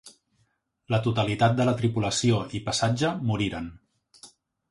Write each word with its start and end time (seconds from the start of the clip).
La 0.93 0.99
totalitat 1.07 1.59
de 1.59 1.67
la 1.69 1.75
tripulació 1.81 2.39
i 2.59 2.61
passatge 2.69 3.11
moriren. 3.33 3.67